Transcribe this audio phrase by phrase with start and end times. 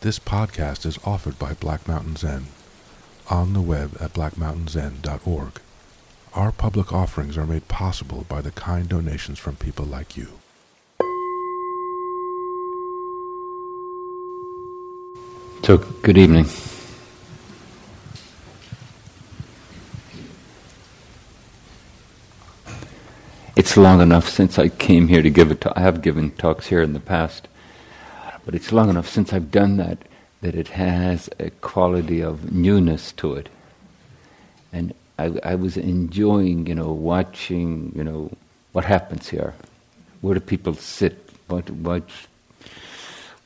[0.00, 2.46] This podcast is offered by Black Mountain Zen
[3.30, 5.60] on the web at blackmountainzen.org.
[6.34, 10.28] Our public offerings are made possible by the kind donations from people like you.
[15.64, 16.46] So, good evening.
[23.56, 25.72] It's long enough since I came here to give a talk.
[25.74, 27.48] I have given talks here in the past,
[28.46, 29.98] but it's long enough since I've done that
[30.40, 33.48] that it has a quality of newness to it.
[34.72, 38.30] And I, I was enjoying, you know, watching, you know,
[38.72, 39.54] what happens here.
[40.20, 41.28] Where do people sit?
[41.48, 42.08] What, what,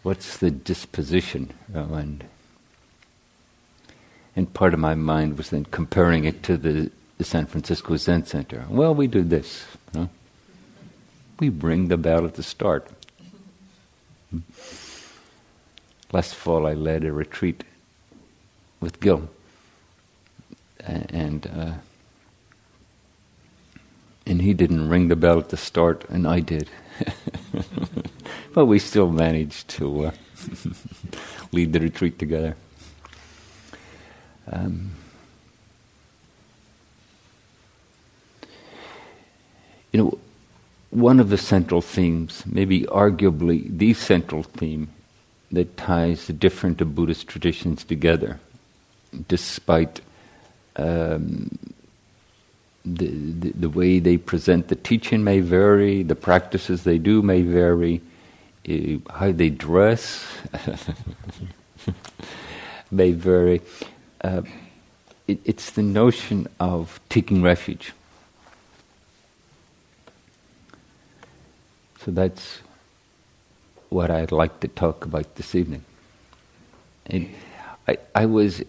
[0.02, 1.52] what's the disposition?
[1.72, 2.24] And
[4.36, 8.26] and part of my mind was then comparing it to the, the San Francisco Zen
[8.26, 8.64] Center.
[8.68, 9.66] Well, we do this.
[9.92, 10.10] You know?
[11.40, 12.88] We ring the bell at the start.
[14.30, 14.38] Hmm?
[16.12, 17.62] Last fall, I led a retreat
[18.80, 19.28] with Gil,
[20.84, 21.72] and uh,
[24.26, 26.68] and he didn't ring the bell at the start, and I did.
[28.54, 30.10] but we still managed to uh,
[31.52, 32.56] lead the retreat together.
[34.50, 34.90] Um,
[39.92, 40.18] you know,
[40.90, 44.88] one of the central themes, maybe arguably the central theme,
[45.52, 48.38] that ties the different Buddhist traditions together,
[49.28, 50.00] despite
[50.76, 51.58] um,
[52.84, 57.42] the, the, the way they present the teaching may vary, the practices they do may
[57.42, 58.00] vary,
[58.68, 60.26] uh, how they dress
[62.90, 63.60] may vary.
[64.22, 64.42] Uh,
[65.26, 67.92] it, it's the notion of taking refuge.
[72.04, 72.60] So that's
[73.90, 75.84] what I'd like to talk about this evening.
[77.06, 77.28] And
[77.86, 78.62] I, I was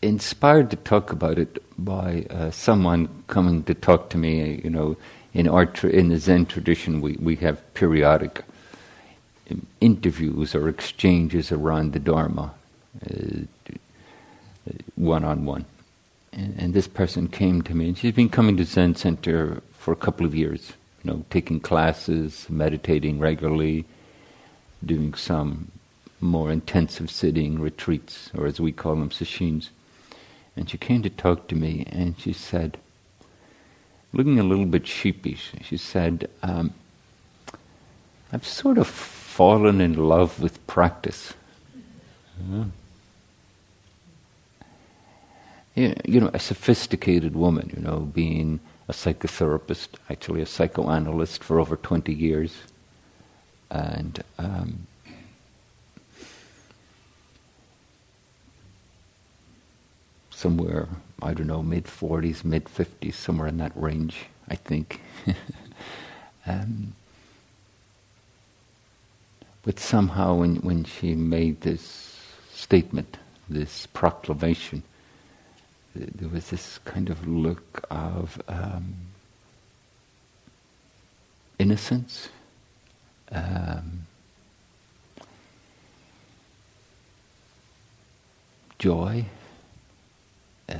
[0.00, 4.60] inspired to talk about it by uh, someone coming to talk to me.
[4.64, 4.96] You know,
[5.34, 8.44] in our tra- in the Zen tradition, we, we have periodic
[9.50, 12.54] um, interviews or exchanges around the Dharma,
[14.94, 15.64] one on one.
[16.32, 19.96] And this person came to me, and she's been coming to Zen Center for a
[19.96, 20.72] couple of years.
[21.04, 23.84] You know, taking classes, meditating regularly,
[24.84, 25.70] doing some
[26.20, 29.70] more intensive sitting retreats, or as we call them, sesshins.
[30.56, 32.78] And she came to talk to me, and she said,
[34.12, 36.74] looking a little bit sheepish, she said, um,
[38.32, 41.34] I've sort of fallen in love with practice.
[45.74, 51.76] You know, a sophisticated woman, you know, being a psychotherapist, actually a psychoanalyst for over
[51.76, 52.58] 20 years,
[53.72, 54.86] and um,
[60.30, 60.88] somewhere
[61.22, 65.00] I don't know mid forties, mid fifties, somewhere in that range, I think.
[66.46, 66.94] um,
[69.62, 72.18] but somehow, when when she made this
[72.52, 73.16] statement,
[73.48, 74.82] this proclamation,
[75.94, 78.94] there was this kind of look of um,
[81.58, 82.28] innocence
[83.32, 84.06] um,
[88.78, 89.24] joy,
[90.68, 90.74] uh,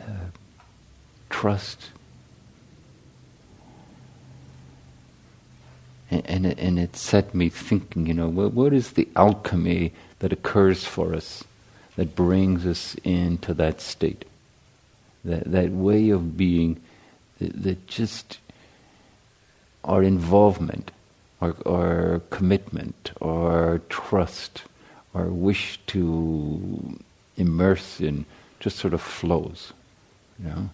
[1.30, 1.90] trust,
[6.10, 8.06] and and it, and it set me thinking.
[8.06, 11.44] You know, what, what is the alchemy that occurs for us
[11.96, 14.24] that brings us into that state,
[15.24, 16.80] that that way of being,
[17.38, 18.38] that, that just
[19.84, 20.90] our involvement
[21.42, 24.62] or, or commitment or trust
[25.12, 26.98] or wish to
[27.36, 28.24] immerse in
[28.60, 29.72] just sort of flows,
[30.38, 30.70] you know.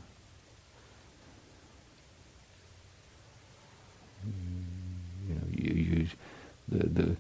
[5.27, 6.07] You know, you, you
[6.69, 7.17] the the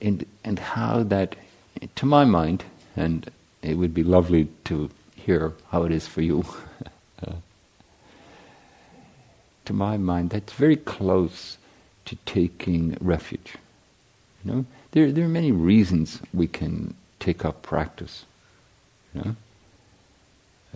[0.00, 1.36] and and how that,
[1.96, 2.64] to my mind,
[2.96, 3.30] and
[3.62, 6.44] it would be lovely to hear how it is for you.
[9.66, 11.58] to my mind, that's very close
[12.06, 13.54] to taking refuge.
[14.44, 18.24] You know, there there are many reasons we can take up practice.
[19.14, 19.36] You know,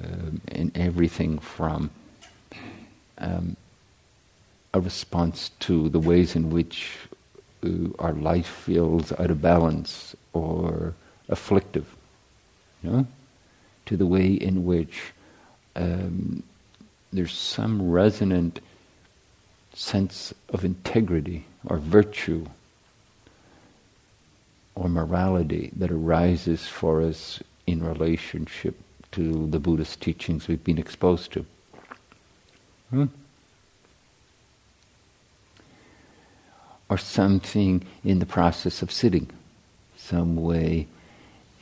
[0.04, 1.90] um, and everything from
[3.18, 3.56] um,
[4.72, 6.96] a response to the ways in which
[7.64, 10.94] uh, our life feels out of balance or
[11.28, 11.86] afflictive.
[12.82, 13.06] You know,
[13.86, 15.12] to the way in which
[15.76, 16.42] um,
[17.12, 18.60] there's some resonant
[19.80, 22.44] sense of integrity or virtue
[24.74, 28.76] or morality that arises for us in relationship
[29.10, 31.46] to the Buddhist teachings we've been exposed to.
[32.90, 33.06] Hmm?
[36.90, 39.30] Or something in the process of sitting,
[39.96, 40.88] some way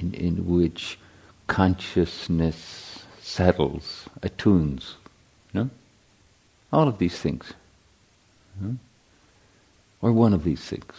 [0.00, 0.98] in, in which
[1.46, 4.96] consciousness settles, attunes.
[5.54, 5.70] No?
[6.72, 7.52] All of these things.
[8.58, 8.74] Hmm?
[10.00, 10.92] Or one of these things.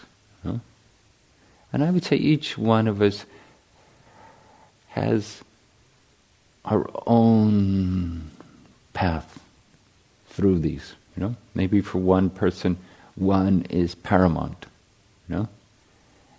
[0.44, 0.60] No?
[1.72, 3.26] And I would say each one of us
[4.90, 5.42] has
[6.66, 8.32] our own
[8.94, 9.40] path
[10.28, 10.96] through these.
[11.16, 12.78] You know, maybe for one person,
[13.16, 14.66] one is paramount.
[15.28, 15.48] You know,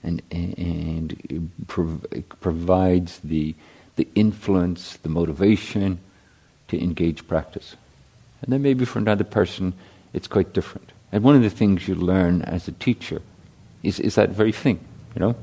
[0.02, 3.54] and and it, prov- it provides the
[3.96, 5.98] the influence, the motivation
[6.68, 7.76] to engage practice.
[8.42, 9.74] And then maybe for another person,
[10.14, 10.92] it's quite different.
[11.12, 13.22] And one of the things you learn as a teacher
[13.82, 14.80] is, is that very thing,
[15.14, 15.36] you know?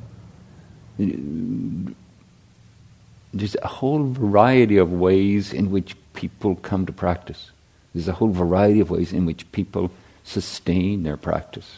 [3.33, 7.51] There's a whole variety of ways in which people come to practice.
[7.93, 9.91] There's a whole variety of ways in which people
[10.23, 11.77] sustain their practice.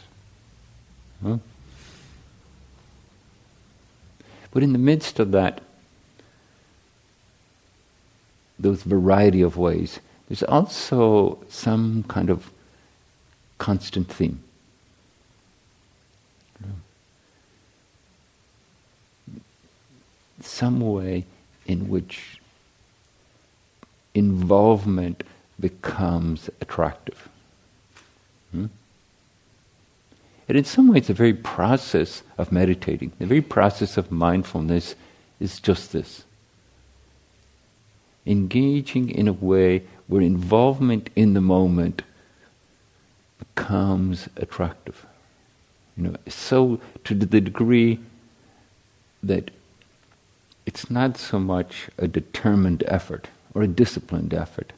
[1.22, 1.38] Huh?
[4.52, 5.60] But in the midst of that,
[8.58, 12.50] those variety of ways, there's also some kind of
[13.60, 14.42] constant theme.
[20.42, 21.26] Some way
[21.66, 22.40] in which
[24.14, 25.22] involvement
[25.60, 27.28] becomes attractive.
[28.50, 28.66] Hmm?
[30.48, 34.96] And in some ways, the very process of meditating, the very process of mindfulness
[35.38, 36.24] is just this
[38.26, 42.02] engaging in a way where involvement in the moment
[43.40, 45.04] becomes attractive.
[45.96, 47.98] You know, so to the degree
[49.22, 49.50] that
[50.66, 54.72] it's not so much a determined effort or a disciplined effort.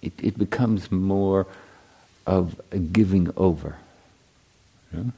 [0.00, 1.46] It, it becomes more
[2.26, 3.76] of a giving over.
[4.92, 5.12] You know?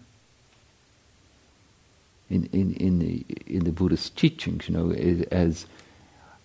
[2.30, 4.90] in, in, in, the, in the Buddhist teachings, you know,
[5.30, 5.66] as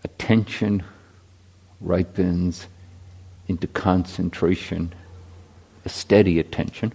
[0.04, 0.84] attention
[1.80, 2.68] ripens
[3.48, 4.94] into concentration,
[5.86, 6.94] a steady attention.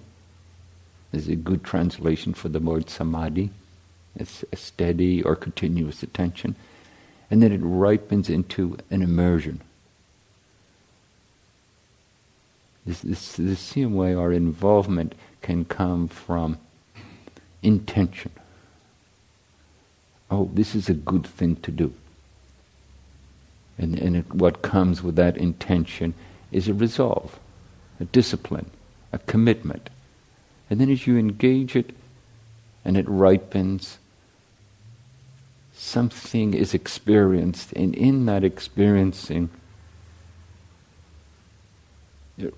[1.13, 3.51] is a good translation for the word samadhi.
[4.15, 6.57] It's a steady or continuous attention.
[7.31, 9.61] And then it ripens into an immersion.
[12.85, 16.59] This, this, the same way our involvement can come from
[17.63, 18.31] intention.
[20.31, 21.93] Oh, this is a good thing to do.
[23.79, 26.15] And, and it, what comes with that intention
[26.53, 27.39] is a resolve,
[28.01, 28.71] a discipline,
[29.13, 29.91] a commitment.
[30.69, 31.95] And then as you engage it
[32.85, 33.99] and it ripens,
[35.73, 39.51] something is experienced, and in that experiencing,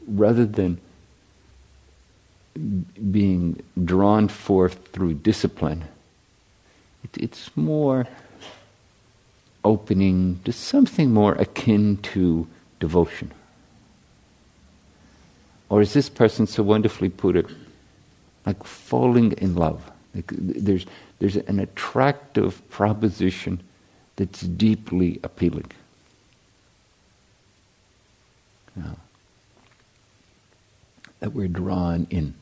[0.06, 0.81] rather than
[3.11, 5.84] being drawn forth through discipline,
[7.05, 8.06] it, it's more
[9.64, 12.46] opening to something more akin to
[12.81, 13.31] devotion.
[15.69, 17.47] Or as this person so wonderfully put it,
[18.47, 19.91] like falling in love.
[20.15, 20.87] Like there's,
[21.19, 23.60] there's an attractive proposition
[24.17, 25.70] that's deeply appealing.
[31.20, 32.34] that we're drawn in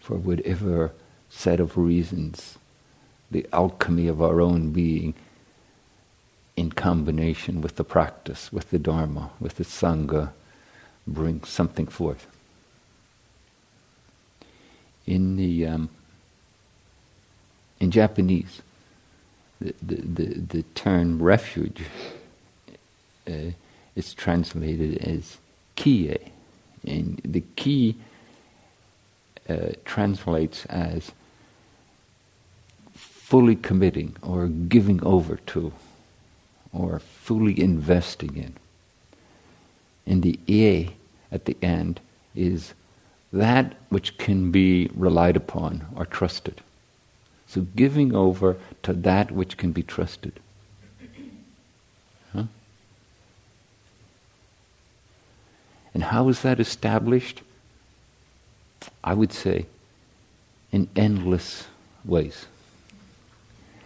[0.00, 0.92] for whatever
[1.30, 2.58] set of reasons
[3.30, 5.14] the alchemy of our own being
[6.56, 10.32] in combination with the practice, with the Dharma, with the Sangha,
[11.06, 12.26] brings something forth.
[15.06, 15.88] In the um,
[17.80, 18.62] in Japanese,
[19.60, 21.82] the, the, the, the term refuge
[23.28, 23.52] uh,
[23.96, 25.38] is translated as
[25.74, 26.30] kie,
[26.86, 27.96] and the ki
[29.48, 31.10] uh, translates as
[32.94, 35.72] fully committing or giving over to
[36.72, 38.54] or fully investing in.
[40.06, 40.90] And the e
[41.30, 42.00] at the end
[42.34, 42.74] is
[43.32, 46.60] that which can be relied upon or trusted.
[47.46, 50.40] So giving over to that which can be trusted.
[52.32, 52.44] Huh?
[55.94, 57.42] And how is that established?
[59.04, 59.66] I would say
[60.70, 61.66] in endless
[62.04, 62.46] ways.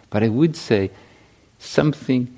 [0.09, 0.91] But I would say
[1.59, 2.36] something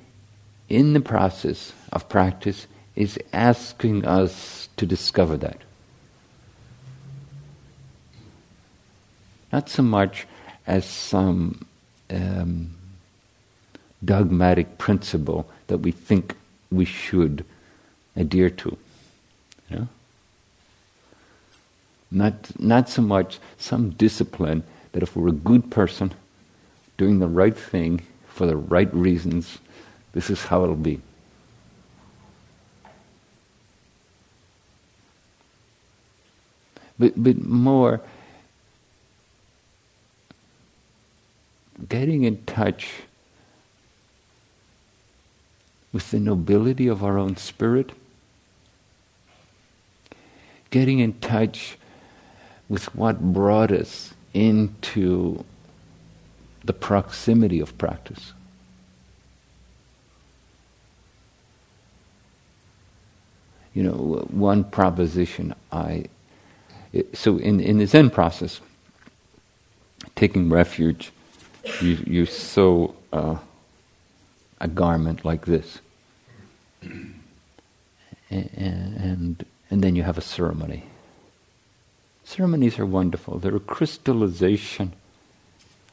[0.69, 5.59] in the process of practice is asking us to discover that.
[9.51, 10.27] not so much
[10.67, 11.65] as some
[12.09, 12.75] um,
[14.03, 16.35] dogmatic principle that we think
[16.71, 17.45] we should
[18.15, 18.77] adhere to.
[19.69, 19.87] You know?
[22.11, 26.13] Not, not so much some discipline that if we're a good person,
[26.97, 29.59] doing the right thing for the right reasons,
[30.13, 31.01] this is how it'll be.
[36.97, 38.01] But, but more
[41.87, 42.89] getting in touch
[45.93, 47.91] with the nobility of our own spirit,
[50.69, 51.77] getting in touch
[52.67, 55.43] with what brought us into
[56.63, 58.33] the proximity of practice.
[63.73, 66.05] You know, one proposition I.
[67.13, 68.61] So, in, in the Zen process,
[70.15, 71.11] taking refuge,
[71.81, 73.37] you, you sew uh,
[74.59, 75.79] a garment like this.
[76.81, 77.15] And,
[78.31, 80.83] and, and then you have a ceremony.
[82.23, 83.39] Ceremonies are wonderful.
[83.39, 84.93] They're a crystallization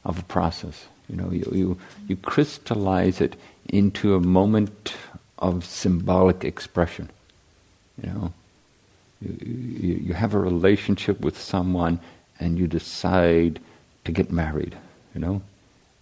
[0.03, 0.85] of a process.
[1.09, 3.35] You know, you, you, you crystallize it
[3.69, 4.95] into a moment
[5.39, 7.09] of symbolic expression.
[8.01, 8.33] You know,
[9.21, 11.99] you, you, you have a relationship with someone
[12.39, 13.59] and you decide
[14.05, 14.77] to get married,
[15.13, 15.41] you know,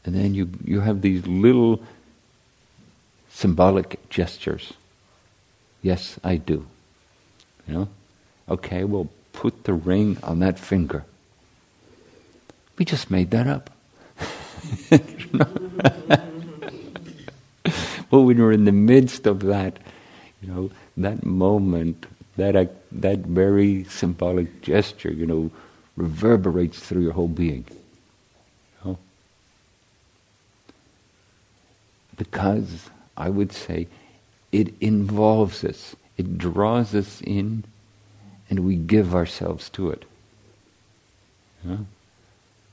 [0.03, 1.81] and then you, you have these little
[3.29, 4.73] symbolic gestures.
[5.81, 6.65] Yes, I do.
[7.67, 7.87] You know,
[8.49, 11.05] okay, well, put the ring on that finger.
[12.77, 13.69] We just made that up.
[18.11, 19.77] well, when you're in the midst of that,
[20.41, 22.05] you know, that moment,
[22.37, 25.51] that uh, that very symbolic gesture, you know,
[25.95, 27.65] reverberates through your whole being.
[28.83, 28.97] You know?
[32.17, 33.87] Because I would say
[34.51, 37.63] it involves us, it draws us in
[38.49, 40.05] and we give ourselves to it.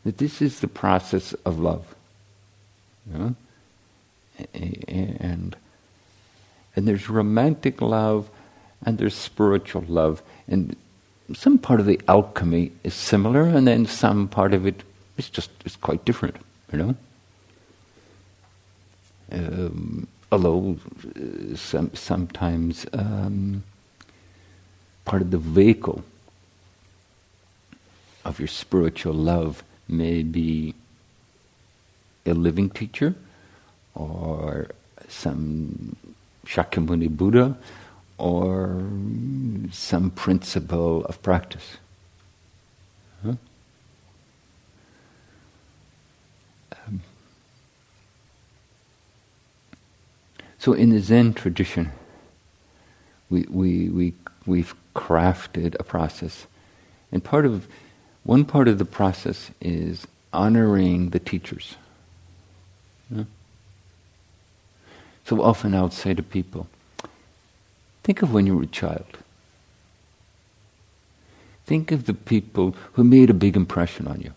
[0.05, 1.95] That this is the process of love.
[4.55, 5.57] And,
[6.75, 8.31] and there's romantic love
[8.85, 10.23] and there's spiritual love.
[10.49, 10.77] And
[11.35, 14.83] some part of the alchemy is similar, and then some part of it
[15.17, 16.37] is just is quite different,
[16.73, 16.97] you know?
[19.31, 20.77] Um, although
[21.17, 23.63] uh, some, sometimes um,
[25.05, 26.05] part of the vehicle
[28.25, 30.75] of your spiritual love may be
[32.27, 33.15] a living teacher
[33.95, 34.69] or
[35.09, 35.97] some
[36.47, 37.57] Shakyamuni Buddha
[38.19, 38.83] or
[39.71, 41.79] some principle of practice.
[43.25, 43.35] Huh?
[46.87, 47.03] Um,
[50.59, 51.93] so in the Zen tradition,
[53.31, 54.15] we, we, we,
[54.47, 56.47] we've crafted a process.
[57.11, 57.67] And part of
[58.25, 61.77] one part of the process is honoring the teachers.
[65.25, 66.67] So often I would say to people,
[68.03, 69.19] think of when you were a child.
[71.65, 74.33] Think of the people who made a big impression on you.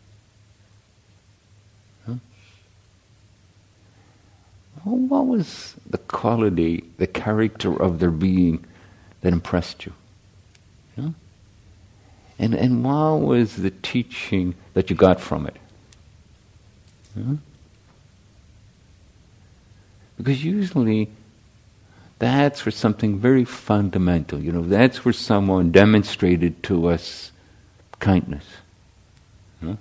[4.85, 8.63] what was the quality, the character of their being
[9.21, 9.93] that impressed you?
[12.37, 15.55] And, and what was the teaching that you got from it?
[17.15, 17.35] Huh?
[20.17, 21.09] Because usually
[22.19, 24.39] that's for something very fundamental.
[24.39, 27.31] You know, that's where someone demonstrated to us
[27.99, 28.45] kindness.
[29.63, 29.75] Huh?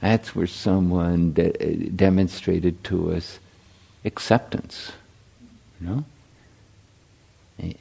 [0.00, 3.38] That's where someone de- demonstrated to us
[4.04, 4.92] acceptance.
[5.80, 6.04] You know?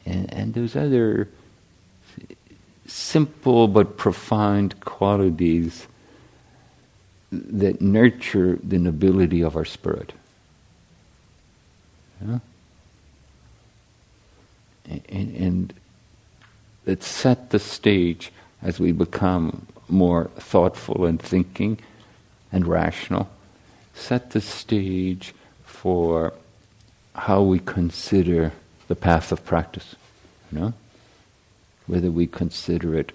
[0.05, 1.29] And, and those other
[2.85, 5.87] simple but profound qualities
[7.31, 10.13] that nurture the nobility of our spirit.
[14.89, 15.73] And, and
[16.85, 21.79] that set the stage as we become more thoughtful and thinking
[22.51, 23.29] and rational,
[23.93, 26.33] set the stage for
[27.15, 28.51] how we consider
[28.87, 29.95] the path of practice.
[30.51, 30.73] You know?
[31.87, 33.11] whether we consider it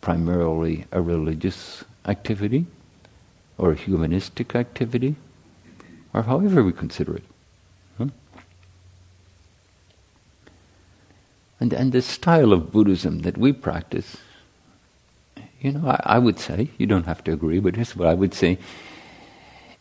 [0.00, 2.66] primarily a religious activity
[3.58, 5.14] or a humanistic activity,
[6.12, 7.24] or however we consider it.
[11.62, 14.16] And, and the style of Buddhism that we practice,
[15.60, 18.14] you know, I, I would say, you don't have to agree, but here's what I
[18.14, 18.58] would say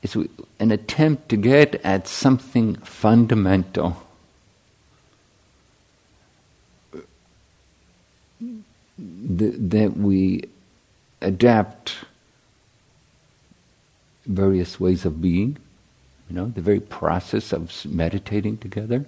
[0.03, 0.15] is
[0.59, 3.97] an attempt to get at something fundamental
[8.99, 10.43] that we
[11.19, 11.95] adapt
[14.27, 15.57] various ways of being,
[16.29, 19.07] you know, the very process of meditating together,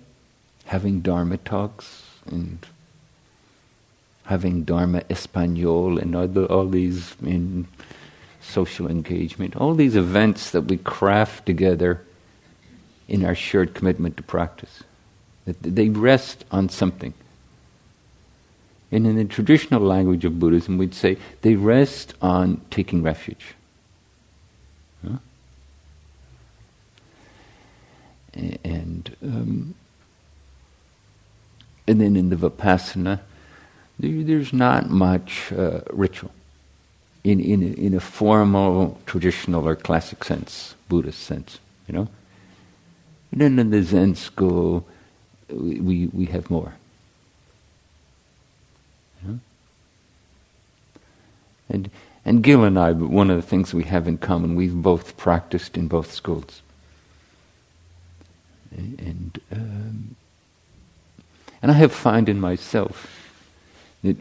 [0.66, 2.66] having Dharma talks and
[4.26, 7.68] having Dharma Espanol and all, all these in
[8.42, 12.02] social engagement, all these events that we craft together
[13.08, 14.84] in our shared commitment to practice.
[15.46, 17.14] That they rest on something.
[18.92, 23.56] And in the traditional language of Buddhism, we'd say they rest on taking refuge.
[25.06, 25.18] Huh?
[28.64, 29.76] And um,
[31.88, 33.20] and then in the vipassana,
[34.00, 36.32] there's not much uh, ritual
[37.24, 42.08] in in in a formal, traditional, or classic sense, Buddhist sense, you know.
[43.32, 44.86] And then in the Zen school,
[45.50, 46.74] we we, we have more.
[51.70, 51.90] And,
[52.24, 55.76] and Gil and I, one of the things we have in common, we've both practiced
[55.76, 56.62] in both schools.
[58.76, 60.16] And, um,
[61.64, 63.10] and I have found in myself
[64.04, 64.18] that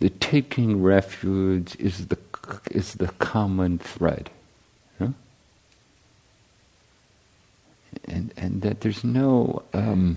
[0.00, 2.18] the taking refuge is the,
[2.72, 4.30] is the common thread.
[8.06, 9.62] And, and that there's no.
[9.72, 10.16] Um,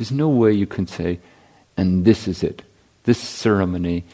[0.00, 1.18] There's no way you can say,
[1.76, 2.62] and this is it.
[3.04, 4.04] This ceremony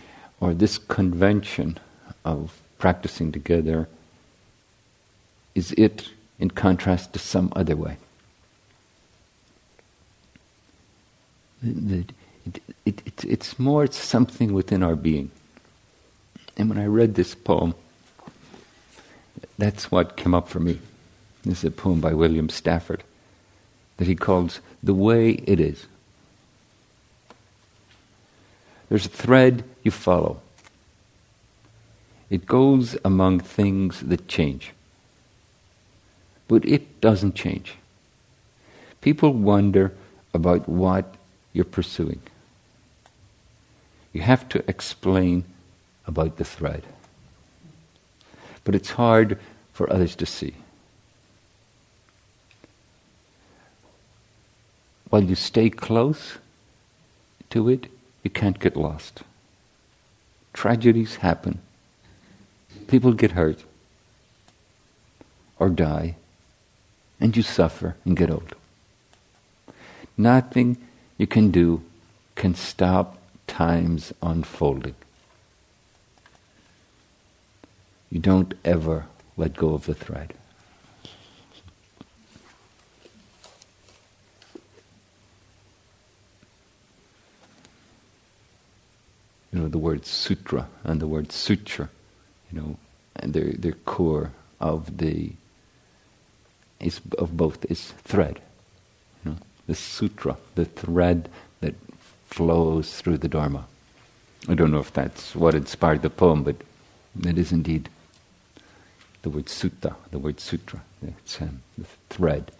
[0.40, 1.78] or this convention
[2.24, 3.88] of practicing together
[5.56, 7.96] is it in contrast to some other way.
[11.64, 12.12] It,
[12.84, 15.30] it, it, it's more something within our being.
[16.58, 17.74] And when I read this poem,
[19.56, 20.78] that's what came up for me.
[21.42, 23.02] This is a poem by William Stafford
[23.96, 25.86] that he calls the way it is.
[28.90, 30.42] There's a thread you follow.
[32.28, 34.74] It goes among things that change.
[36.48, 37.74] But it doesn't change.
[39.00, 39.92] People wonder
[40.32, 41.14] about what
[41.52, 42.20] you're pursuing.
[44.12, 45.44] You have to explain
[46.06, 46.84] about the thread.
[48.64, 49.38] But it's hard
[49.72, 50.54] for others to see.
[55.16, 56.38] while you stay close
[57.50, 57.86] to it,
[58.22, 59.22] you can't get lost.
[60.52, 61.60] Tragedies happen.
[62.86, 63.64] People get hurt
[65.58, 66.16] or die,
[67.20, 68.54] and you suffer and get old.
[70.16, 70.76] Nothing
[71.18, 71.82] you can do
[72.34, 74.94] can stop time's unfolding.
[78.10, 80.34] You don't ever let go of the thread.
[89.56, 91.88] you know, the word sutta and the word sutra,
[92.50, 92.76] you know,
[93.16, 95.32] and their their core of the
[96.80, 98.40] is of both is thread.
[99.24, 99.36] You know,
[99.66, 101.28] the sutra, the thread
[101.60, 101.74] that
[102.26, 103.66] flows through the Dharma.
[104.48, 106.56] I don't know if that's what inspired the poem, but
[107.24, 107.88] it is indeed
[109.22, 110.82] the word sutta, the word sutra.
[111.02, 112.52] It's um, the thread.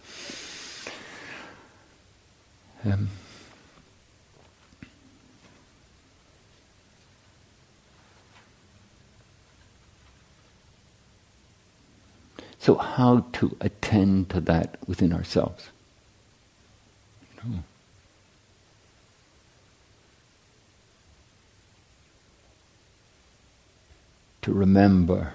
[2.85, 3.09] Um,
[12.66, 15.68] So, how to attend to that within ourselves?
[17.44, 17.59] You know.
[24.42, 25.35] To remember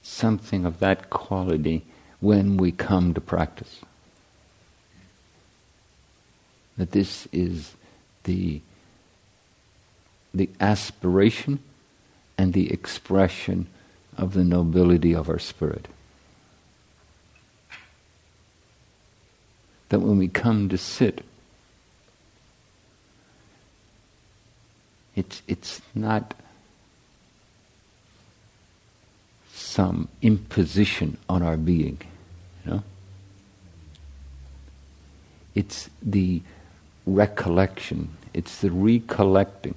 [0.00, 1.84] something of that quality
[2.20, 3.80] when we come to practice.
[6.78, 7.74] That this is
[8.24, 8.62] the,
[10.32, 11.58] the aspiration
[12.38, 13.66] and the expression
[14.16, 15.88] of the nobility of our spirit.
[19.88, 21.24] That when we come to sit,
[25.14, 26.34] it's, it's not
[29.52, 31.98] some imposition on our being,
[32.64, 32.82] you know?
[35.54, 36.42] It's the
[37.06, 39.74] recollection, it's the recollecting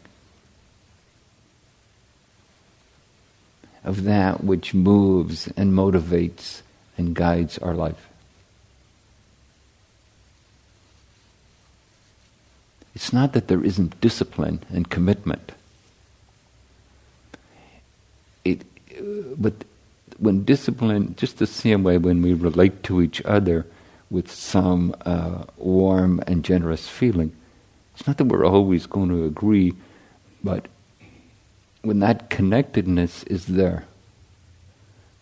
[3.86, 6.62] of that which moves and motivates
[6.98, 8.10] and guides our life.
[12.96, 15.52] It's not that there isn't discipline and commitment.
[18.44, 18.62] It,
[19.38, 19.54] but
[20.18, 23.66] when discipline, just the same way when we relate to each other
[24.10, 27.36] with some uh, warm and generous feeling,
[27.94, 29.74] it's not that we're always going to agree,
[30.44, 30.68] but
[31.86, 33.86] when that connectedness is there,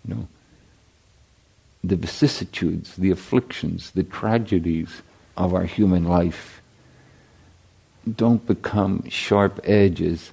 [0.07, 0.27] you know,
[1.83, 5.01] the vicissitudes, the afflictions, the tragedies
[5.35, 6.61] of our human life
[8.15, 10.31] don't become sharp edges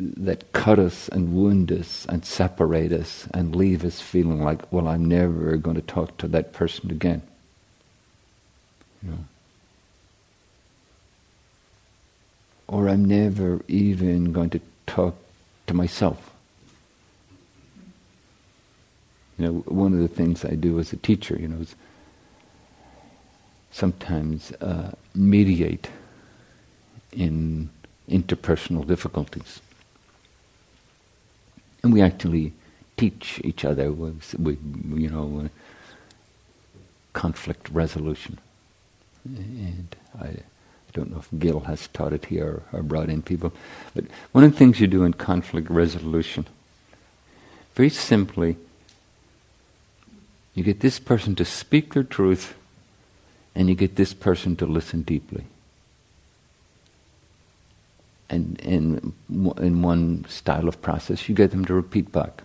[0.00, 4.88] that cut us and wound us and separate us and leave us feeling like, well,
[4.88, 7.22] I'm never going to talk to that person again.
[9.02, 9.18] You know?
[12.68, 15.16] Or I'm never even going to talk
[15.66, 16.30] to myself.
[19.38, 21.74] You know, one of the things I do as a teacher, you know, is
[23.70, 25.88] sometimes uh, mediate
[27.12, 27.70] in
[28.08, 29.60] interpersonal difficulties.
[31.82, 32.52] And we actually
[32.96, 34.58] teach each other with, with
[34.94, 35.48] you know, uh,
[37.12, 38.38] conflict resolution.
[39.24, 40.36] And I, I,
[40.98, 43.52] don't know if Gil has taught it here or, or brought in people,
[43.94, 46.46] but one of the things you do in conflict resolution,
[47.74, 48.56] very simply,
[50.54, 52.54] you get this person to speak their truth
[53.54, 55.44] and you get this person to listen deeply.
[58.28, 62.42] And in, in one style of process, you get them to repeat back.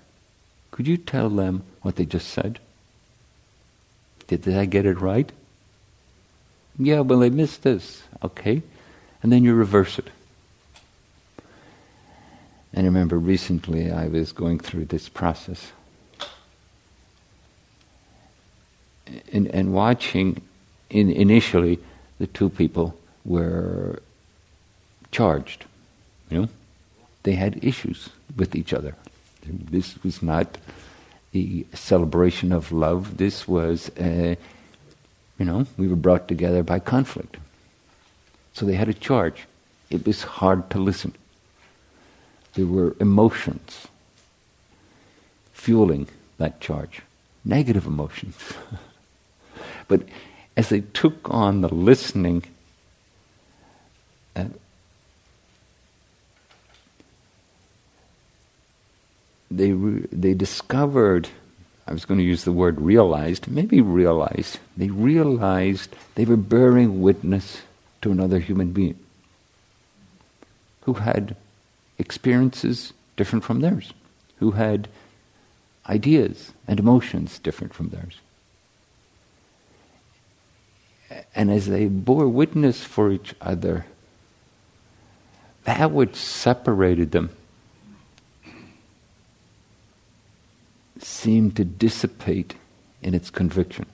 [0.72, 2.60] Could you tell them what they just said?
[4.28, 5.32] Did, did I get it right?
[6.78, 8.04] Yeah, well, they missed this.
[8.24, 8.62] Okay.
[9.22, 10.10] And then you reverse it.
[12.74, 15.72] And I remember recently I was going through this process
[19.32, 20.42] and, and watching
[20.90, 21.80] in, initially,
[22.20, 24.02] the two people were
[25.12, 25.66] charged.
[26.30, 26.50] You know,
[27.24, 28.96] they had issues with each other.
[29.46, 30.58] This was not
[31.34, 33.18] a celebration of love.
[33.18, 34.38] This was, a,
[35.44, 37.36] you know, we were brought together by conflict.
[38.54, 39.46] So they had a charge.
[39.90, 41.14] It was hard to listen.
[42.54, 43.90] There were emotions
[45.52, 47.02] fueling that charge,
[47.44, 48.38] negative emotions.
[49.90, 50.04] but
[50.56, 52.44] as they took on the listening,
[54.38, 54.46] uh,
[59.52, 61.28] they, re- they discovered,
[61.86, 67.02] I was going to use the word realized, maybe realized, they realized they were bearing
[67.02, 67.62] witness
[68.02, 68.98] to another human being
[70.82, 71.36] who had
[71.98, 73.94] experiences different from theirs,
[74.38, 74.88] who had
[75.88, 78.18] ideas and emotions different from theirs.
[81.36, 83.86] And as they bore witness for each other,
[85.66, 87.30] that which separated them
[91.04, 92.56] seemed to dissipate
[93.02, 93.86] in its conviction.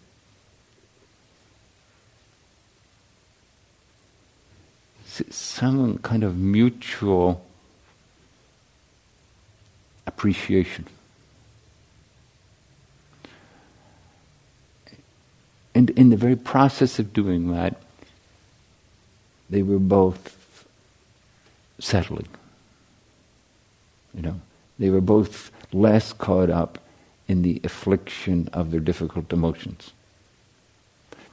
[5.30, 7.46] Some kind of mutual
[10.06, 10.86] appreciation.
[15.76, 17.82] And in the very process of doing that,
[19.50, 20.66] they were both
[21.80, 22.28] settling.
[24.14, 24.42] You know,
[24.78, 26.80] they were both less caught up
[27.30, 29.92] in the affliction of their difficult emotions.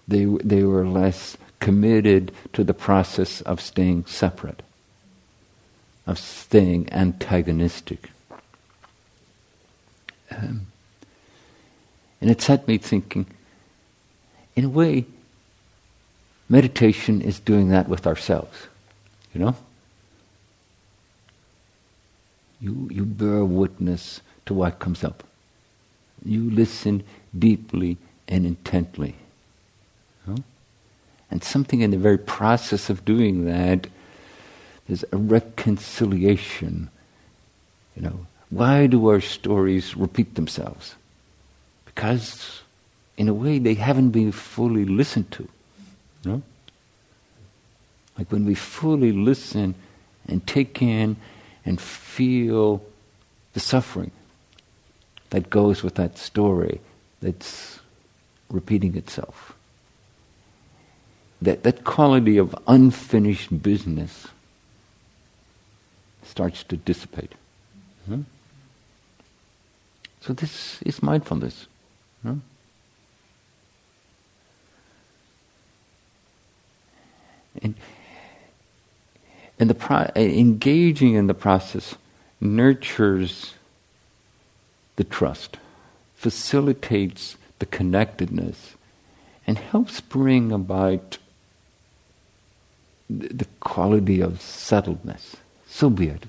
[0.06, 4.62] They, they were less committed to the process of staying separate,
[6.06, 8.10] of staying antagonistic.
[10.30, 10.66] Um,
[12.20, 13.26] and it set me thinking
[14.54, 15.04] in a way,
[16.48, 18.68] meditation is doing that with ourselves.
[19.34, 19.56] You know?
[22.60, 25.25] You, you bear witness to what comes up.
[26.26, 27.04] You listen
[27.38, 27.96] deeply
[28.28, 29.14] and intently.
[31.30, 33.88] And something in the very process of doing that,
[34.86, 36.88] there's a reconciliation.
[37.96, 40.94] You know, why do our stories repeat themselves?
[41.84, 42.62] Because
[43.16, 45.48] in a way they haven't been fully listened to.
[46.24, 46.42] No?
[48.16, 49.74] Like when we fully listen
[50.28, 51.16] and take in
[51.64, 52.82] and feel
[53.52, 54.12] the suffering
[55.30, 56.80] that goes with that story
[57.20, 57.80] that's
[58.50, 59.54] repeating itself.
[61.42, 64.28] That, that quality of unfinished business
[66.22, 67.34] starts to dissipate.
[68.06, 68.22] Hmm?
[70.20, 71.66] So this is mindfulness.
[72.22, 72.38] Hmm?
[77.62, 77.74] And,
[79.58, 81.94] and the pro- engaging in the process
[82.40, 83.54] nurtures
[84.96, 85.58] the trust,
[86.14, 88.74] facilitates the connectedness,
[89.46, 91.18] and helps bring about
[93.08, 95.34] the, quality of settledness.
[95.68, 96.24] So be it.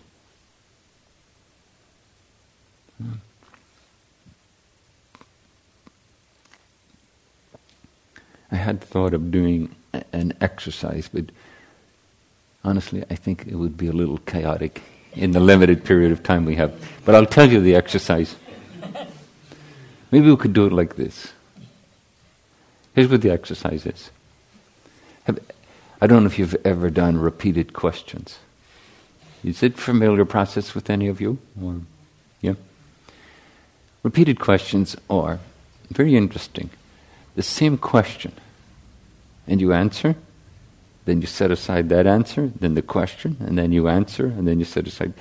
[2.98, 3.14] Hmm.
[8.52, 9.76] I had thought of doing
[10.14, 11.26] an exercise, but
[12.64, 14.82] honestly, I think it would be a little chaotic
[15.14, 16.74] in the limited period of time we have.
[17.06, 18.36] But I'll tell you the exercise.
[20.12, 21.34] Maybe we could do it like this.
[22.96, 24.10] Here's what the exercise is.
[25.26, 25.40] Have,
[26.02, 28.40] I don't know if you've ever done repeated questions.
[29.44, 31.38] Is it familiar process with any of you?
[31.62, 31.82] Or,
[32.42, 32.54] yeah?
[34.04, 35.40] Repeated questions are
[35.90, 36.70] very interesting
[37.38, 38.34] the same question
[39.48, 40.16] and you answer,
[41.06, 44.60] then you set aside that answer, then the question, and then you answer, and then
[44.60, 45.14] you set aside.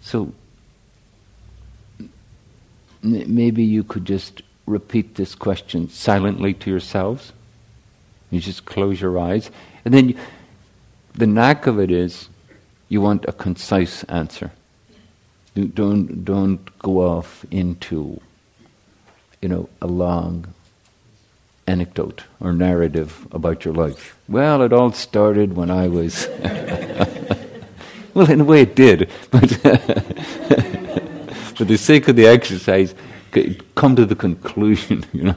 [0.00, 0.32] So
[3.02, 7.32] maybe you could just repeat this question silently to yourselves.
[8.30, 9.50] You just close your eyes,
[9.84, 10.16] and then you,
[11.14, 12.28] the knack of it is
[12.88, 14.52] you want a concise answer.
[15.54, 18.20] Don't don't go off into
[19.42, 20.54] you know a long
[21.66, 24.16] anecdote or narrative about your life.
[24.28, 26.28] Well, it all started when I was.
[28.14, 29.60] well, in a way, it did, but
[31.60, 32.94] for the sake of the exercise,
[33.74, 35.04] come to the conclusion.
[35.12, 35.36] You know.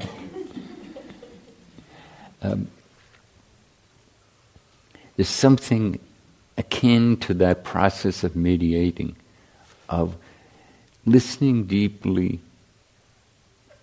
[2.42, 2.68] Um,
[5.18, 6.00] there's something
[6.58, 9.18] akin to that process of mediating,
[9.90, 10.16] of
[11.06, 12.40] listening deeply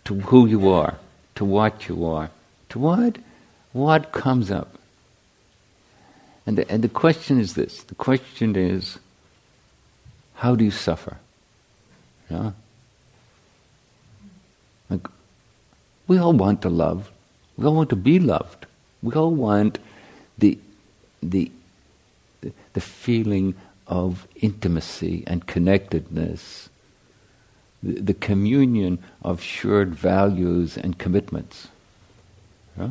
[0.07, 0.97] to who you are,
[1.35, 2.31] to what you are,
[2.71, 3.19] to what?
[3.75, 4.79] What comes up?
[6.47, 8.99] And the, and the question is this the question is,
[10.37, 11.19] how do you suffer?
[12.31, 12.53] Yeah?
[14.89, 15.07] Like,
[16.07, 17.11] we all want to love.
[17.57, 18.67] We all want to be loved.
[19.03, 19.79] We all want
[20.39, 20.59] the,
[21.23, 21.51] the,
[22.73, 23.55] the feeling
[23.87, 26.69] of intimacy and connectedness,
[27.83, 31.69] the, the communion of shared values and commitments.
[32.79, 32.91] Huh?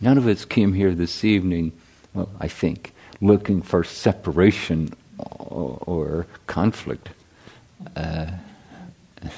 [0.00, 1.72] None of us came here this evening,
[2.14, 7.10] well, I think, looking for separation or, or conflict.
[7.96, 8.30] Uh,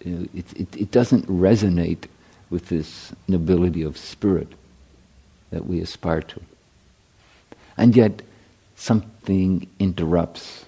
[0.00, 2.06] it, it, it doesn't resonate
[2.50, 4.48] with this nobility of spirit
[5.50, 6.40] that we aspire to.
[7.76, 8.22] And yet,
[8.76, 10.64] something interrupts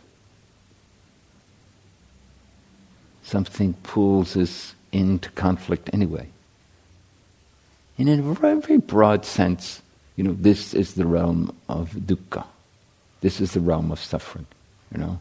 [3.27, 6.29] something pulls us into conflict anyway.
[7.99, 9.83] And in a very broad sense,
[10.15, 12.45] you know, this is the realm of dukkha.
[13.21, 14.47] This is the realm of suffering,
[14.93, 15.19] you know.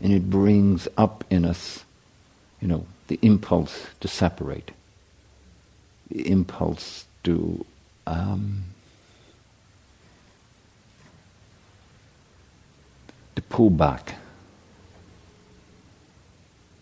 [0.00, 1.84] And it brings up in us,
[2.60, 4.72] you know, the impulse to separate,
[6.10, 7.64] the impulse to
[8.06, 8.64] um,
[13.34, 14.14] to pull back,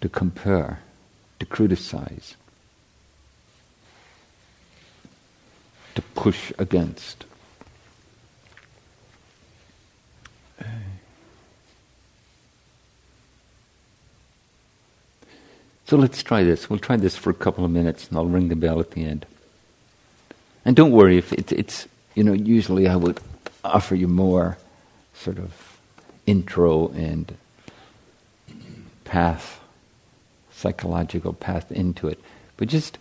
[0.00, 0.80] to compare,
[1.40, 2.36] to criticize,
[5.94, 7.24] to push against.
[15.87, 16.70] So let's try this.
[16.70, 19.04] We'll try this for a couple of minutes and I'll ring the bell at the
[19.04, 19.26] end.
[20.64, 23.20] And don't worry if it's, it's you know, usually I would
[23.62, 24.57] offer you more
[25.12, 25.78] sort of
[26.26, 27.37] intro and
[29.04, 29.61] path,
[30.50, 32.18] psychological path into it.
[32.57, 32.98] But just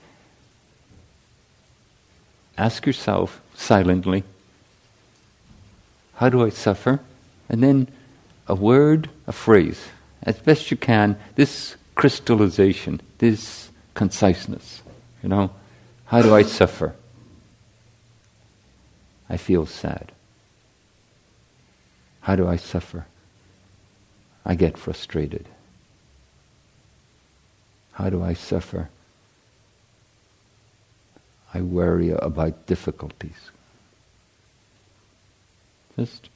[2.57, 4.23] ask yourself silently,
[6.15, 6.99] how do I suffer?
[7.49, 7.87] And then
[8.47, 9.87] a word, a phrase,
[10.21, 14.81] as best you can, this crystallization, this conciseness.
[15.21, 15.51] You know,
[16.05, 16.95] how do I suffer?
[19.29, 20.11] I feel sad.
[22.21, 23.05] How do I suffer?
[24.45, 25.47] I get frustrated.
[27.93, 28.89] How do I suffer?
[31.53, 33.51] I worry about difficulties.
[35.95, 36.29] Just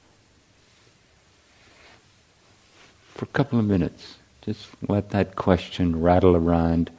[3.14, 6.90] for a couple of minutes, just let that question rattle around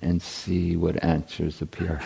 [0.00, 2.00] and see what answers appear.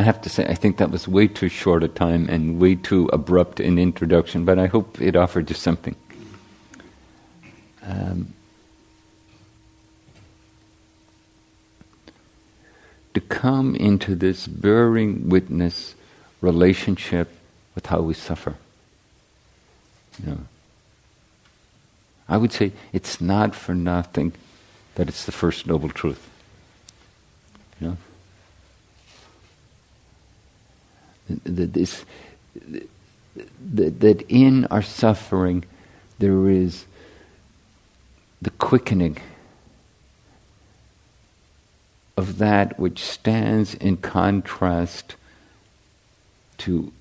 [0.00, 2.74] I have to say, I think that was way too short a time and way
[2.74, 5.94] too abrupt an introduction, but I hope it offered you something.
[7.82, 8.32] Um,
[13.12, 15.94] to come into this bearing witness
[16.40, 17.28] relationship
[17.74, 18.54] with how we suffer.
[20.24, 20.38] You know,
[22.26, 24.32] I would say it's not for nothing
[24.94, 26.26] that it's the first noble truth.
[27.78, 27.96] You know?
[31.44, 32.04] That, this,
[32.54, 35.64] that, that in our suffering
[36.18, 36.84] there is
[38.42, 39.18] the quickening
[42.16, 45.16] of that which stands in contrast
[46.58, 46.92] to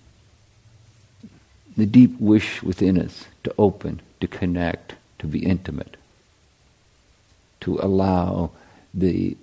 [1.75, 5.97] the deep wish within us to open, to connect, to be intimate,
[7.61, 8.51] to allow
[8.93, 9.35] the,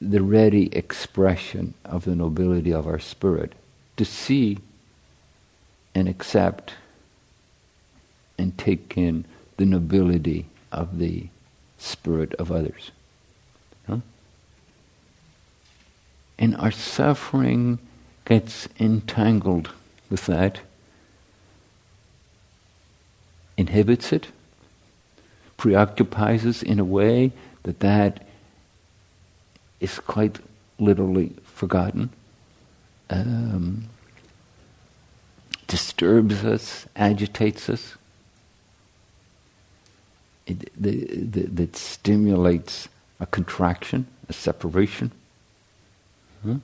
[0.00, 3.52] the ready expression of the nobility of our spirit
[3.96, 4.58] to see
[5.94, 6.74] and accept
[8.38, 9.24] and take in
[9.56, 11.28] the nobility of the
[11.78, 12.90] spirit of others.
[13.86, 13.98] Huh?
[16.38, 17.78] And our suffering
[18.24, 19.70] gets entangled
[20.08, 20.60] with that,
[23.56, 24.28] inhibits it,
[25.56, 28.26] preoccupies us in a way that that
[29.78, 30.38] is quite
[30.78, 32.10] literally forgotten
[33.12, 33.88] um,
[35.66, 37.96] disturbs us, agitates us,
[40.46, 42.88] it, the, the, that stimulates
[43.20, 45.12] a contraction, a separation.
[46.44, 46.56] Huh?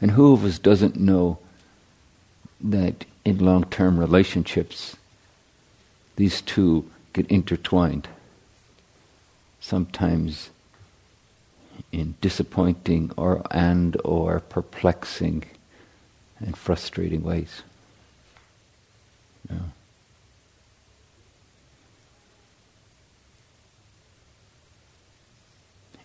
[0.00, 1.38] And who of us doesn't know
[2.60, 4.96] that in long term relationships,
[6.16, 8.08] these two get intertwined?
[9.60, 10.50] Sometimes
[11.92, 15.44] in disappointing or and or perplexing
[16.38, 17.62] and frustrating ways.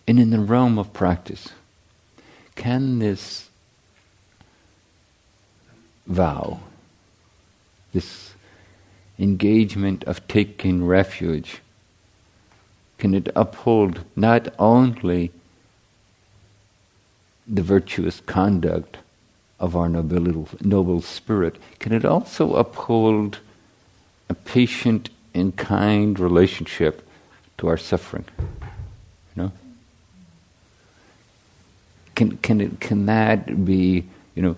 [0.06, 1.50] And in the realm of practice,
[2.56, 3.48] can this
[6.06, 6.60] vow,
[7.92, 8.34] this
[9.18, 11.60] engagement of taking refuge,
[12.98, 15.30] can it uphold not only
[17.46, 18.98] the virtuous conduct
[19.58, 23.38] of our noble, noble spirit, can it also uphold
[24.28, 27.06] a patient and kind relationship
[27.58, 28.24] to our suffering?
[29.36, 29.52] You know?
[32.14, 34.04] Can, can, it, can that be,
[34.34, 34.56] you know,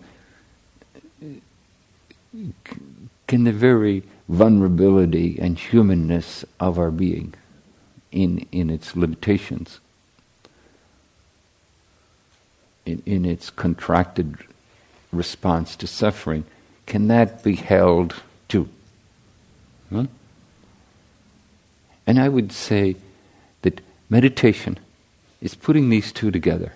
[3.27, 7.35] can the very vulnerability and humanness of our being
[8.11, 9.81] in, in its limitations
[12.87, 14.39] in, in its contracted
[15.12, 16.45] response to suffering,
[16.87, 18.68] can that be held too?
[19.93, 20.07] Huh?
[22.07, 22.97] And I would say
[23.62, 23.80] that
[24.11, 24.78] meditation
[25.41, 26.72] is putting these two together.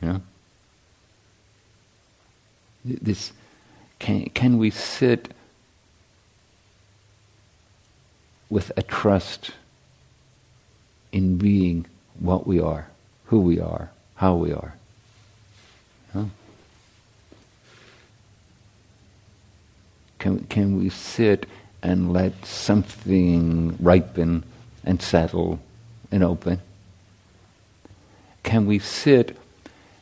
[0.00, 0.20] You know?
[2.84, 3.32] This
[3.98, 5.32] can can we sit
[8.50, 9.52] with a trust
[11.12, 11.86] in being
[12.18, 12.88] what we are,
[13.26, 14.74] who we are, how we are.
[20.18, 21.46] Can, can we sit
[21.82, 24.42] and let something ripen
[24.82, 25.60] and settle
[26.10, 26.62] and open?
[28.42, 29.36] Can we sit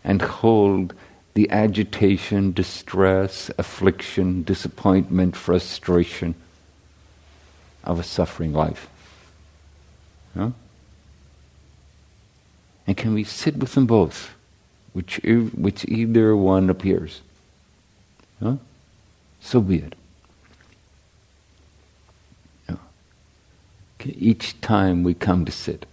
[0.05, 0.95] and hold
[1.35, 6.35] the agitation, distress, affliction, disappointment, frustration
[7.83, 8.89] of a suffering life?
[10.37, 10.51] Huh?
[12.87, 14.35] And can we sit with them both?
[14.93, 17.23] Which, which either one appears.
[18.43, 18.57] Huh?
[19.41, 19.95] So be it.
[24.05, 25.87] Each time we come to sit,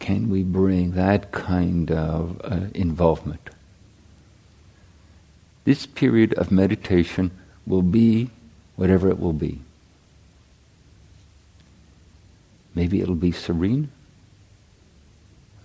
[0.00, 3.50] can we bring that kind of uh, involvement?
[5.64, 7.30] This period of meditation
[7.64, 8.30] will be
[8.74, 9.60] whatever it will be.
[12.74, 13.92] Maybe it'll be serene.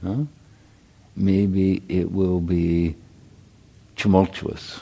[0.04, 0.26] Huh?
[1.18, 2.96] Maybe it will be
[3.96, 4.82] tumultuous.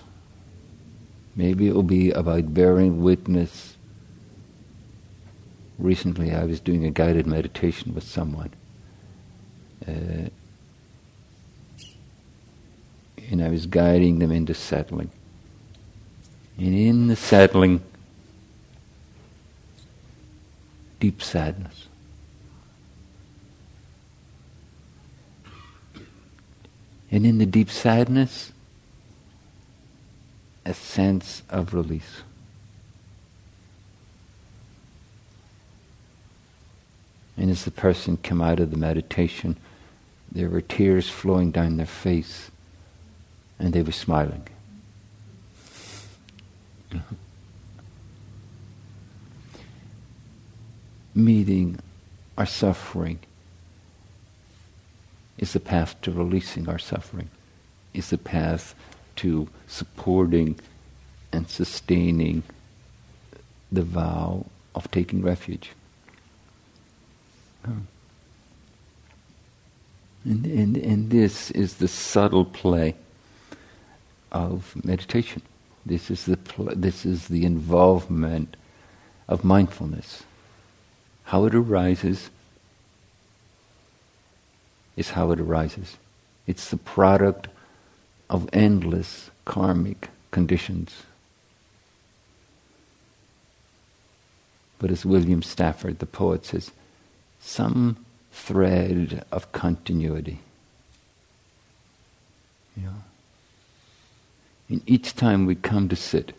[1.36, 3.78] Maybe it will be about bearing witness.
[5.80, 8.52] Recently, I was doing a guided meditation with someone.
[9.88, 10.30] Uh,
[13.30, 15.10] and I was guiding them into settling.
[16.58, 17.82] And in the settling,
[21.00, 21.88] deep sadness.
[27.16, 28.52] And in the deep sadness,
[30.66, 32.24] a sense of release.
[37.38, 39.56] And as the person came out of the meditation,
[40.30, 42.52] there were tears flowing down their face,
[43.60, 44.46] and they were smiling.
[51.16, 51.80] Meeting
[52.38, 53.20] our suffering
[55.38, 57.30] is the path to releasing our suffering,
[57.94, 58.76] is the path
[59.18, 60.60] to supporting
[61.32, 62.44] and sustaining
[63.72, 65.72] the vow of taking refuge.
[70.24, 72.96] And, and, and this is the subtle play
[74.32, 75.42] of meditation.
[75.86, 78.58] This is the pl- this is the involvement
[79.28, 80.24] of mindfulness.
[81.26, 82.30] How it arises
[84.96, 85.98] is how it arises.
[86.48, 87.48] It's the product
[88.30, 91.04] of endless karmic conditions.
[94.80, 96.72] But as William Stafford, the poet, says,
[97.40, 100.40] some thread of continuity.
[102.76, 103.04] Know?
[104.68, 106.34] And each time we come to sit,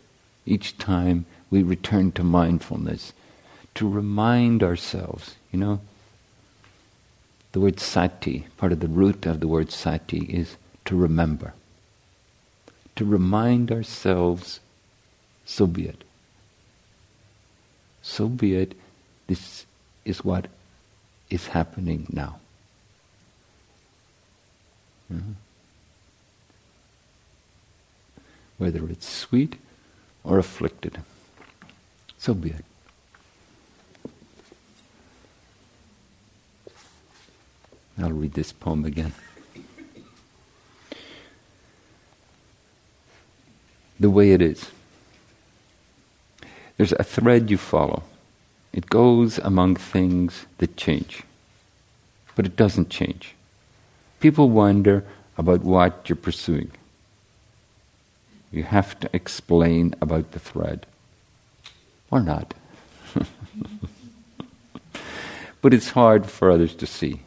[0.45, 3.13] each time we return to mindfulness,
[3.75, 5.81] to remind ourselves, you know,
[7.57, 11.55] the word sati, part of the root of the word sati is to remember.
[12.97, 14.61] To remind ourselves,
[15.47, 16.05] so be it.
[18.03, 18.75] So be it,
[19.27, 19.65] this
[20.05, 20.49] is what
[21.31, 22.41] is happening now.
[25.11, 25.33] Mm-hmm.
[28.59, 29.57] Whether it's sweet
[30.23, 31.01] or afflicted,
[32.19, 32.67] so be it.
[37.99, 39.13] I'll read this poem again.
[43.99, 44.71] The way it is.
[46.77, 48.03] There's a thread you follow.
[48.73, 51.23] It goes among things that change,
[52.35, 53.35] but it doesn't change.
[54.21, 55.05] People wonder
[55.39, 56.71] about what you're pursuing.
[58.53, 60.87] You have to explain about the thread.
[62.11, 62.53] Or not.
[65.63, 67.21] but it's hard for others to see.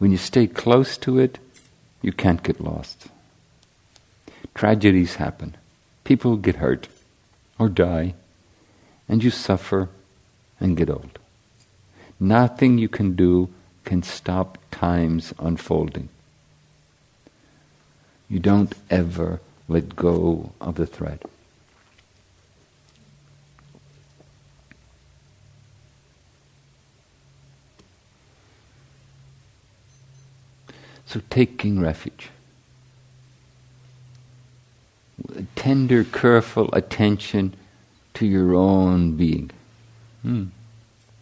[0.00, 1.38] When you stay close to it,
[2.00, 3.08] you can't get lost.
[4.54, 5.58] Tragedies happen.
[6.04, 6.88] People get hurt
[7.58, 8.14] or die
[9.06, 9.90] and you suffer
[10.58, 11.18] and get old.
[12.18, 13.50] Nothing you can do
[13.84, 16.08] can stop time's unfolding.
[18.26, 21.20] You don't ever let go of the thread.
[31.10, 32.30] So taking refuge.
[35.56, 37.54] Tender, careful attention
[38.14, 39.50] to your own being.
[40.22, 40.44] Hmm.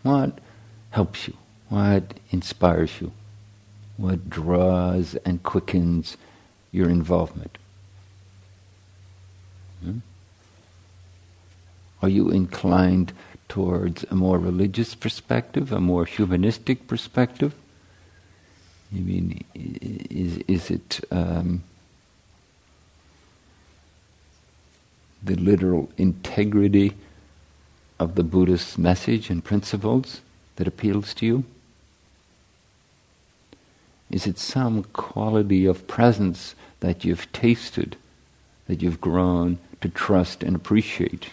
[0.02, 0.40] What
[0.90, 1.38] helps you?
[1.70, 3.12] What inspires you?
[3.96, 6.18] What draws and quickens
[6.70, 7.56] your involvement?
[9.82, 10.00] Hmm?
[12.02, 13.14] Are you inclined
[13.48, 17.54] towards a more religious perspective, a more humanistic perspective?
[18.94, 21.62] I mean, is, is it um,
[25.22, 26.94] the literal integrity
[27.98, 30.22] of the Buddhist message and principles
[30.56, 31.44] that appeals to you?
[34.10, 37.96] Is it some quality of presence that you've tasted,
[38.66, 41.28] that you've grown to trust and appreciate,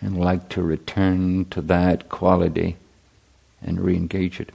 [0.00, 2.76] and like to return to that quality
[3.60, 4.50] and re engage it?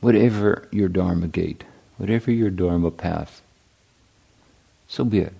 [0.00, 1.64] Whatever your Dharma gate,
[1.96, 3.42] whatever your Dharma path,
[4.88, 5.34] so be it.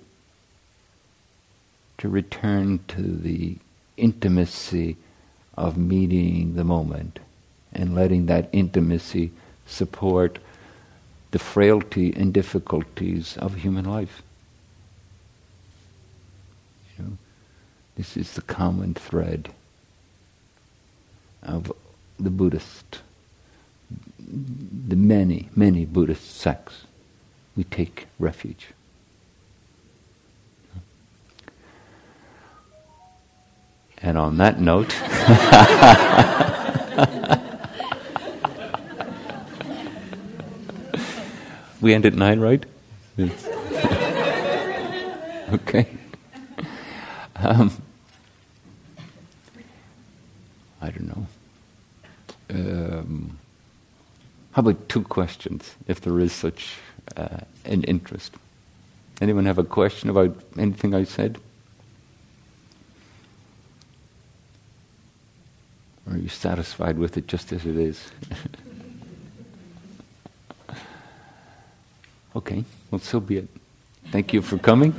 [1.98, 3.56] To return to the
[3.96, 4.96] intimacy
[5.56, 7.18] of meeting the moment
[7.72, 9.32] and letting that intimacy
[9.66, 10.38] support
[11.30, 14.22] the frailty and difficulties of human life.
[16.96, 17.18] You know,
[17.96, 19.50] this is the common thread
[21.42, 21.72] of
[22.18, 23.00] the Buddhist
[24.30, 26.84] the many, many Buddhist sects,
[27.56, 28.68] we take refuge.
[34.02, 34.88] And on that note,
[41.82, 42.64] we end at nine, right?
[45.52, 45.86] okay.
[47.36, 47.70] Um,
[50.80, 51.26] I don't know.
[52.48, 53.38] Um,
[54.60, 56.76] about two questions, if there is such
[57.16, 58.34] uh, an interest?
[59.20, 61.38] Anyone have a question about anything I said?
[66.06, 68.10] Or are you satisfied with it just as it is?
[72.36, 73.48] okay, well, so be it.
[74.10, 74.94] Thank you for coming.